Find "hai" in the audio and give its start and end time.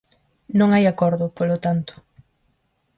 0.71-0.85